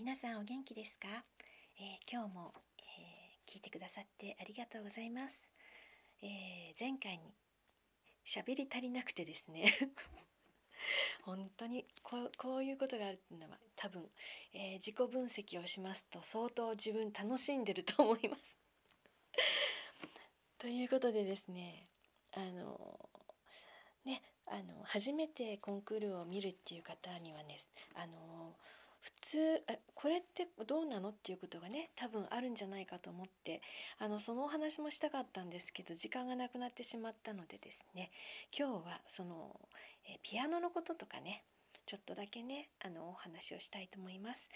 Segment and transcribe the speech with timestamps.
[0.00, 1.08] 皆さんお元気ですか、
[1.78, 5.38] えー、今日も、えー、聞いてくださってありがとうございます、
[6.22, 7.34] えー、前回に
[8.24, 9.66] 喋り足りなくてですね。
[11.20, 14.10] 本当にこういうことがあるっていうのは多分、
[14.54, 18.56] え自己分析をしますと相当自分楽しんでると思います。
[20.60, 21.86] ということでですね
[22.32, 23.10] あの
[24.06, 27.58] ねあの初めてコンクールを見るっていう方にはね
[27.92, 28.56] あの
[29.00, 29.38] 普通
[29.94, 33.62] これってどうなのっていうことがね多分あるんじゃないかと思って
[33.98, 38.10] あのそのお話もしたかったんですけど時間がなくなってしまったのでですね
[38.56, 39.58] 今日はその
[40.06, 41.44] えピアノのこととかね
[41.86, 44.48] ちょっとだけねあのお話をしたいと思います。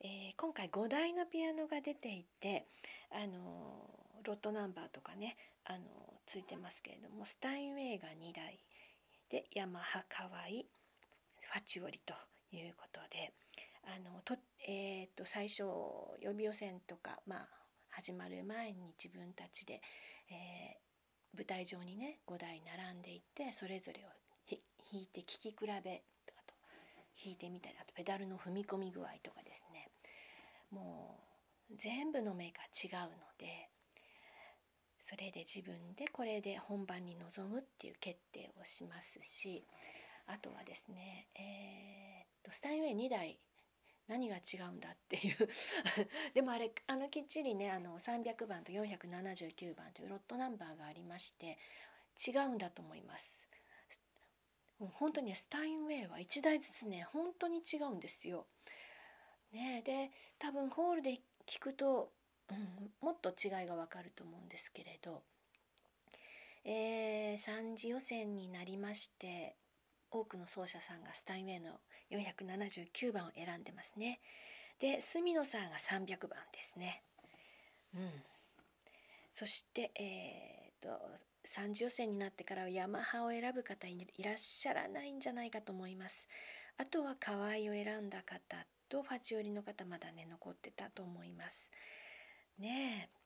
[0.00, 2.66] えー、今回5台のピアノが出ていて
[3.10, 3.88] あの
[4.24, 5.78] ロットナンバーとかねあの
[6.26, 8.60] ついてますけれどもスタインウェイが2台
[9.30, 10.66] でヤマハカワイ
[11.40, 12.14] ファチオリと
[12.52, 13.32] いうことで
[13.86, 14.36] あのと,、
[14.68, 17.48] えーと、最初予備予選とか、まあ、
[17.88, 19.80] 始まる前に自分たちで、
[20.30, 24.08] えー、舞台上にね5台並んでいってそれぞれを
[24.92, 26.54] 弾いて聴き比べとかと
[27.24, 29.88] 弾いてみたりあとペダルの踏み込み具合とかですね。
[30.70, 31.18] も
[31.70, 33.68] う全部のメーカー違うので
[35.00, 39.64] それで自分でこれで本番に臨むっていう決定をしますし
[40.26, 43.38] あとはですね、えー、っとスタインウェイ2台
[44.08, 45.48] 何が違うんだっていう
[46.34, 51.58] でもあれあのきっちりねあの300番と479番というロットナンバーがありまして
[52.26, 53.46] 違うんだと思います。
[54.78, 58.46] もう本当にスタインウェイは1台ずつね本当に違うんですよ。
[59.52, 62.12] ね、で多分ホールで聞くと、
[62.50, 65.22] うん、もっと違いがわかると思うんですけれど、
[66.64, 69.56] えー、3次予選になりまして
[70.20, 71.72] 多くの奏者さんがスタインウェイの
[72.10, 74.20] 479番を選んでますね。
[74.78, 77.02] で隅野さんが300番ですね。
[77.94, 78.10] うん、
[79.34, 80.88] そして、えーと、
[81.46, 86.26] 3次予選になってからはヤマハを選ぶ方いらっしゃらないんじゃないかと思います。
[86.78, 91.70] あとは河合を選んだ方とファチオリの方まだね残ってたと思います。
[92.58, 93.16] ねえ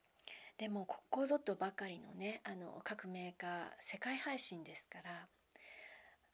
[0.59, 5.27] でもここぞとばかりのねあの各メーカー世界配信ですから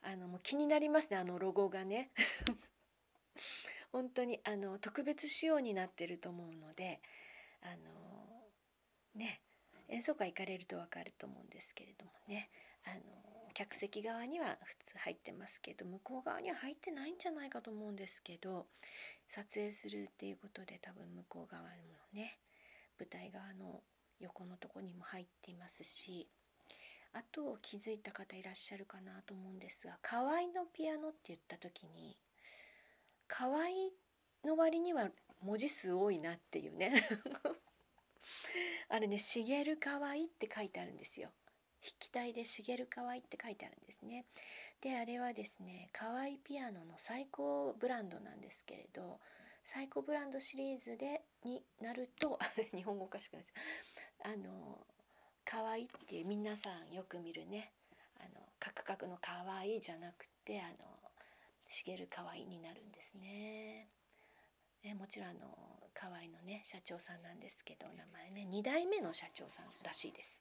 [0.01, 2.11] あのもう気になりますねあのロゴがね。
[3.91, 7.01] 本当にあの特別仕様になってると思うので
[7.61, 8.51] あの
[9.15, 9.41] ね
[9.87, 12.49] 演奏会行かれると分かると思うんですけれどもね。
[12.83, 13.01] あの
[13.53, 18.67] 客席側には普通入ってますけど向こう側には入ってないんじゃないかと思うんですけど
[19.29, 21.69] 撮影するっていうことで多分向こう側の
[22.13, 22.37] ね
[22.99, 23.81] 舞台側の
[24.19, 26.29] 横のとこにも入っていますし。
[27.13, 32.17] あと気づいた方いらっしゃるかなと思うんですが河合のピアノって言った時に
[33.27, 33.63] 河合
[34.45, 35.09] の割には
[35.41, 36.93] 文字数多いなっていうね
[38.89, 41.31] あれね「茂る河合」って書いてあるんですよ。
[41.81, 44.25] 筆記体で「茂る河合」って書いてあるんですね。
[44.81, 49.19] であれはですね河合ピアノの最高ブランドなんですけれど
[49.63, 54.85] 最高ブランドシリーズでになると あれ日本語おかしくなっちゃうあの
[55.49, 57.71] 可愛いって皆さんよく見るね
[58.19, 60.75] あのカクカクの可愛いじゃなくてあの
[61.69, 63.87] 茂る可愛いになるんですね。
[64.83, 65.39] えもちろんあの
[65.93, 70.37] 河合のね社長さんなんですけど名前ね2代目の社長さんらしいです。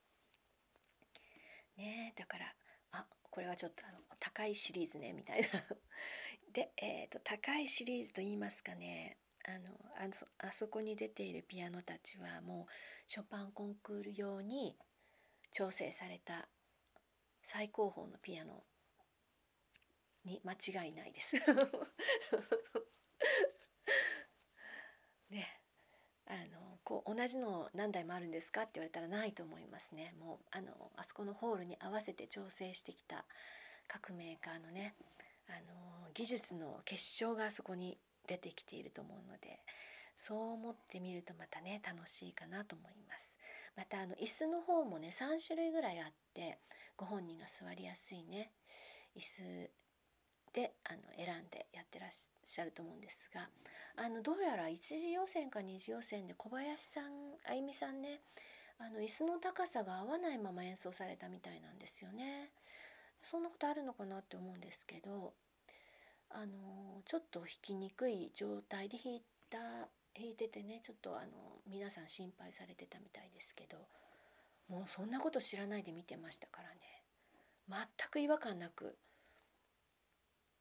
[1.77, 2.55] ねだから
[2.91, 5.47] あこれはちょっとあの高いシリーズねみたいな
[6.53, 12.73] で、えーと、高いシリーズと言いますかねあのあそこに出ているピアノたちはもう
[13.07, 14.77] ショパンコンクール用に
[15.53, 16.49] 調整された
[17.43, 18.65] 最高峰のピアノ
[20.25, 21.37] に間違いないです
[25.31, 25.47] ね
[26.27, 33.25] あのこう同じの何台もあるんですかって言われたらないと思いますねもうあのあそこのホールに合わせて調整してきた
[33.87, 34.95] 各メーカーのね
[35.49, 39.61] あの技術の結晶があそこに出てきていると思うので
[40.17, 43.36] そう思ってみるとまたね楽しいかなと思います。
[43.77, 46.59] またあの椅子の方もね3種類ぐらいあって
[46.97, 48.51] ご本人が座りやすいね
[49.17, 49.71] 椅子
[50.53, 53.49] であの選んでやってらっしゃると思うんですが
[53.97, 57.05] あのどうやら1次予選か2次予選で小林さん
[57.49, 58.21] あゆみさんね
[58.79, 62.51] あの椅子の高さが合わないまま演奏されたみたいなんですよね。
[63.31, 65.33] そんなことあるのかなって思うんですけど
[66.31, 69.59] あのちょっと弾きにくい状態で弾いた
[70.17, 73.77] 弾いててねちょっとあの皆さん心配されてたみたいですけど
[74.69, 77.05] もうそんなこと知らないで見てましたからね。
[77.69, 77.79] 全
[78.11, 78.97] く違和感なく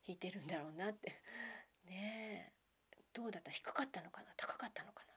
[0.07, 1.13] 弾いてるんだろうなって。
[1.85, 2.53] ねえ。
[3.13, 3.49] どうだった？
[3.51, 4.33] 低かったのかな？
[4.35, 5.13] 高かったのかな？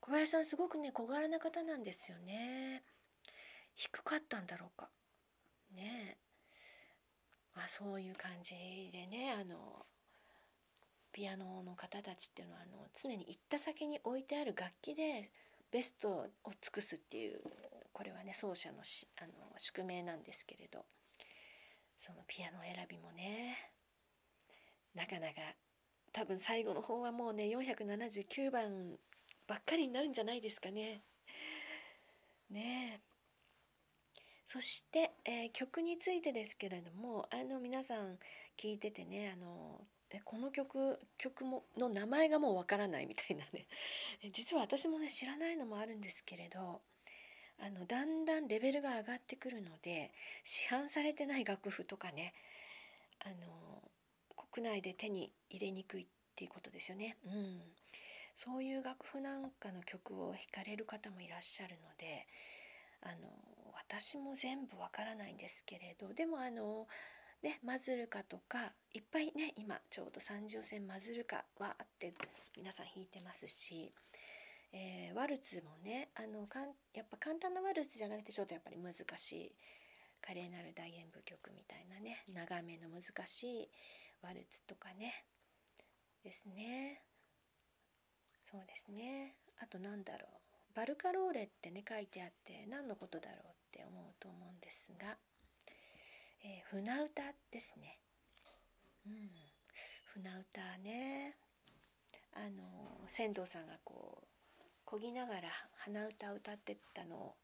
[0.00, 2.84] 小林さんすごくね小柄な方なんですよね。
[3.74, 4.90] 低かったんだろうか。
[5.72, 6.18] ね
[7.54, 8.54] まあそういう感じ
[8.92, 9.86] でねあの
[11.16, 15.30] ピアノの方たちっていうのはあの常に行った先に置いてある楽器で
[15.72, 16.26] ベストを
[16.60, 17.40] 尽くすっていう
[17.94, 20.84] これはね奏者のしあの宿命なんですけれど
[21.96, 23.56] そのピアノ選びもね
[24.94, 25.36] なかなか
[26.12, 28.98] 多分最後の方はもうね479番
[29.48, 31.00] ばっかりになるんじゃないですかね。
[32.50, 33.00] ねえ
[34.44, 38.18] そして、えー、曲についてですけれどもあの皆さん
[38.58, 39.80] 聞いててねあの
[40.16, 43.66] えこの曲曲もの名前がもうわからないみたいなね
[44.32, 46.80] 実は私もね知らないのもあるんですけれど
[47.58, 50.12] あのだんだんレベルが上がってくるので
[50.44, 52.34] 市販されてない楽譜とかね
[53.20, 53.82] あの
[54.52, 57.16] 国内で手に入れにくいっていうことですよね。
[57.24, 57.62] うん、
[58.34, 62.26] そういう楽譜なんかの曲を弾かれる方もいらっしゃるので
[63.02, 63.28] あの
[63.74, 66.86] 私も全部わからないんですけれどでもあの
[67.42, 72.14] ねマズルカとかいっぱいね今ちょうど三重線マズルカはあって
[72.56, 73.92] 皆さん弾いてますし、
[74.72, 79.52] えー、ワルツもねあのかんやっぱ簡単なワルツじゃなくてちょっとやっぱり難しい
[80.20, 83.70] 華麗なる大演舞曲みたいなね長めの難しい
[84.22, 85.24] ワルツとかね
[86.24, 87.02] ですね。
[88.42, 89.34] そうですね。
[89.62, 95.16] あとなんだろうバルカローレってね書いてあって何のことだろうって思うと思うんですが、
[96.44, 97.98] えー、船歌ですね。
[99.06, 99.30] うん。
[100.04, 101.36] 船歌ね。
[102.34, 105.48] あの船頭さんがこうこぎながら
[105.78, 107.34] 鼻歌を歌ってたのを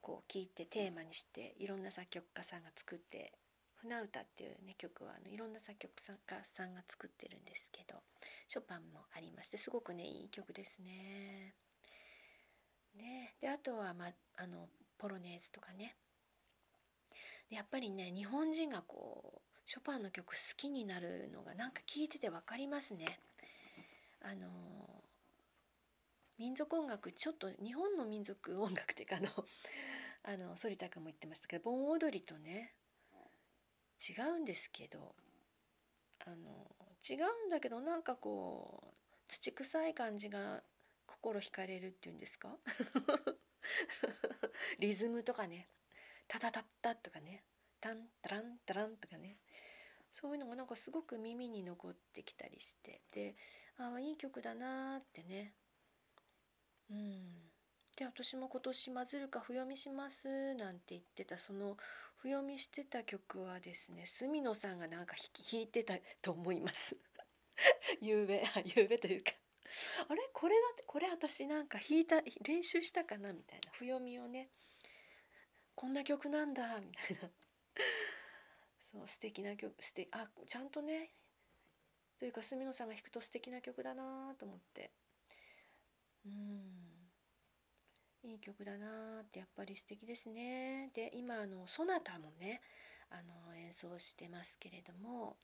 [0.00, 3.32] こう聞いてテーマにしていろんな作曲家さんが作って
[3.76, 5.92] 船歌っていうね曲はあのいろんな作曲
[6.26, 8.00] 家さんが作ってるんですけど
[8.48, 11.54] ショパンもありましてすごくねいい曲ですね。
[12.96, 13.34] ね。
[13.40, 14.68] であとは、まあの
[14.98, 15.96] ポロネーズとかね。
[17.50, 23.18] でやっぱりね日本人がこうショパンの曲好きになるのがなんか聞いてて分かりますね。
[24.20, 24.48] あの
[26.38, 29.28] 民族音楽ちょっと日本の民族音楽っていうかあの
[30.24, 32.74] あの反田君も言ってましたけど盆踊りとね
[34.08, 35.14] 違うんですけど
[36.26, 36.74] あの
[37.08, 38.94] 違うんだけどなんかこう
[39.28, 40.62] 土臭い感じが
[41.06, 42.56] 心惹かれるっていうんですか？
[44.78, 45.68] リズムとかね
[46.28, 47.44] タタタッタとかね
[47.80, 49.36] タンタランタランとかね
[50.12, 53.34] そういうのがなんかすごく耳に残ってきたりしてで
[53.78, 55.52] ああいい曲だなーってね。
[56.90, 57.50] うん。
[57.96, 61.76] で私も今年「マズルカ譜読みします」なんて言ってたその
[62.16, 65.16] 譜読みしてた曲はですね角野さんがなんか
[65.52, 66.96] 弾いてたと思います。
[68.00, 69.32] ゆうべあゆうべというか。
[70.08, 70.28] あれ？
[70.32, 73.32] これだってこれ私なんか弾いた練習したかな？
[73.32, 73.72] みたいな。
[73.72, 74.50] 譜読みをね。
[75.84, 77.30] こんな曲なんだみたいな。
[78.90, 81.10] そう素敵な曲してあちゃんとね
[82.18, 84.90] というか角野さんが弾くと素敵な曲だなと思って。
[86.24, 87.10] うん。
[88.22, 90.88] いい曲だなってやっぱり素敵ですね。
[90.94, 92.62] で今あのソナタもね
[93.10, 95.36] あの演奏してますけれども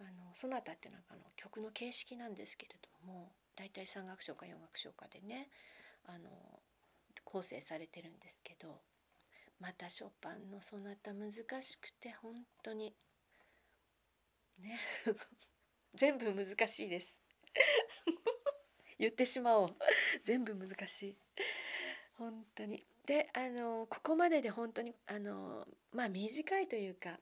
[0.00, 5.48] あのソナタっていうのはあの曲の形式なんですけれども大体3楽章か4楽章かでね
[6.06, 6.28] あの
[7.22, 8.82] 構成されてるんですけど
[9.60, 12.94] またショパンのソナタ難しくて本当に。
[14.58, 14.78] ね。
[15.94, 17.14] 全部難しいです。
[18.98, 19.76] 言ってしまおう。
[20.24, 21.16] 全部難しい。
[22.16, 22.86] 本当に。
[23.06, 27.18] であのここまでで本当にあのまあ短いというか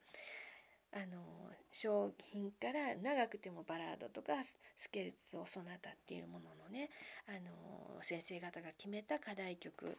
[0.92, 1.22] あの
[1.70, 4.32] 商品から長くてもバラードとか
[4.78, 6.90] スケルツォソナタっていうもののね
[7.28, 9.98] あの先生方が決めた課題曲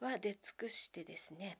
[0.00, 1.58] は出尽くしてですね。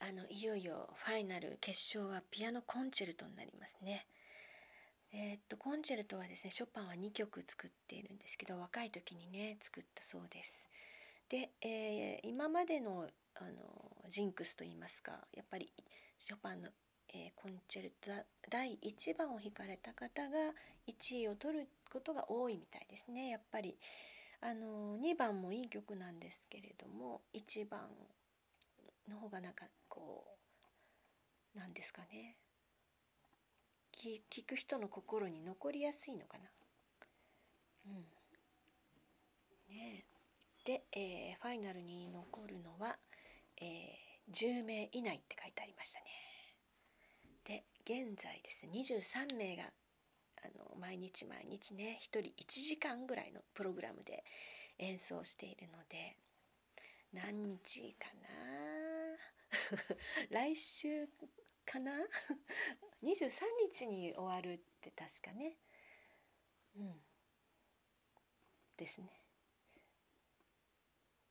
[0.00, 4.06] あのいよいよファイナル決勝はピアノコンチェルトになりますね。
[5.12, 10.54] えー、っとコンチェルトはですねショパンは2曲作っているんですけど若い時にね作ったそうです。
[11.28, 15.70] で、えー、今までのあのジンクスといいますかやっぱり
[16.18, 16.68] ショパンの、
[17.12, 18.10] えー、コンチェルト
[18.50, 20.54] 第1番を弾かれた方が
[20.88, 23.76] 1位を取ることが多いみたいですねやっぱり
[24.40, 27.80] あの2番もいい曲なんですけれども1番
[29.08, 30.24] の方がなんかこ
[31.54, 32.36] うなんですかね。
[33.92, 36.44] 聞く人の心に残りやすいのかな。
[37.86, 38.04] うん。
[39.68, 40.04] ね
[40.64, 42.96] で、えー、ファイナルに残るのは、
[43.60, 46.04] えー、10名以内って書いてありましたね。
[47.44, 49.62] で現在ですね23名が
[50.42, 54.24] あの毎日毎日ね1人1時間ぐらいのプログラムで
[54.78, 56.16] 演奏しているので
[57.12, 58.75] 何日かな。
[60.30, 61.08] 来週
[61.64, 61.92] かな？
[63.02, 63.30] 23
[63.72, 65.56] 日に終わるって確かね。
[66.76, 67.00] うん。
[68.76, 69.08] ですね。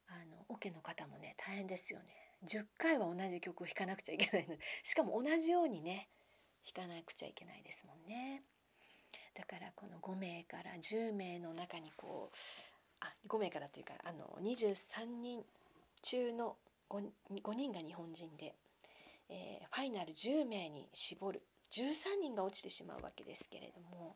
[0.08, 2.06] あのオケの方もね大変ですよね。
[2.44, 4.64] 10回は同じ曲を弾かなくちゃいけないので。
[4.84, 6.10] しかも同じようにね
[6.74, 8.44] 弾かなくちゃいけないですもんね。
[9.34, 12.38] だからこの5名から10名の中にこう
[13.02, 15.46] あ5名からというかあの23人
[16.02, 16.58] 中の
[16.90, 17.10] 5,
[17.44, 18.56] 5人が日本人で、
[19.30, 24.16] えー、ファイナル10名に絞る13人が落ちてしまうわけですけれども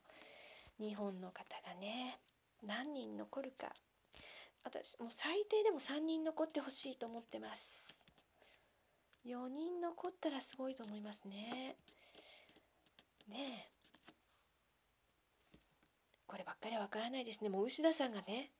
[0.79, 2.19] 日本の方がね
[2.65, 3.73] 何人残るか
[4.63, 7.79] 私もう最低でも3人残ってほしいと思ってます
[9.25, 11.75] 4人残ったらすごいと思いますね。
[13.27, 13.69] ねえ。
[16.25, 17.49] こればっかりはわからないですね。
[17.49, 18.51] もう牛田さんがね、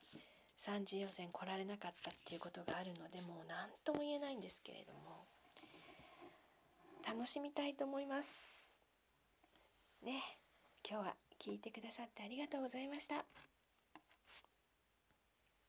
[0.66, 5.26] 3次予選来られなかったっていうことがあるので、もう何とも言えないんですけれども、
[7.08, 8.60] 楽しみたいと思います。
[10.04, 10.22] ね
[10.88, 13.26] 今日は聞いてくださってありがとうございました。